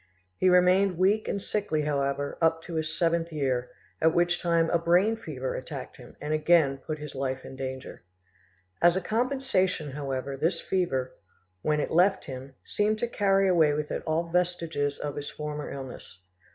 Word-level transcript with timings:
He 0.39 0.49
remained 0.49 0.97
weak 0.97 1.27
and 1.27 1.39
sickly, 1.39 1.83
however, 1.83 2.35
up 2.41 2.63
to 2.63 2.73
his 2.73 2.97
seventh 2.97 3.31
year, 3.31 3.69
at 4.01 4.15
which 4.15 4.41
time 4.41 4.67
a 4.71 4.79
brain 4.79 5.15
fever 5.15 5.53
attacked 5.53 5.97
him; 5.97 6.15
and 6.19 6.33
again 6.33 6.79
put 6.79 6.97
his 6.97 7.13
life 7.13 7.45
in 7.45 7.55
danger. 7.55 8.01
As 8.81 8.95
a 8.95 8.99
compensation, 9.01 9.91
however, 9.91 10.35
this 10.35 10.59
fever, 10.59 11.13
when 11.61 11.79
it 11.79 11.91
left 11.91 12.25
him, 12.25 12.55
seemed 12.65 12.97
to 12.97 13.07
carry 13.07 13.47
away 13.47 13.73
with 13.73 13.91
it 13.91 14.01
all 14.07 14.23
vestiges 14.23 14.97
of 14.97 15.17
his 15.17 15.29
former 15.29 15.71
illness. 15.71 16.17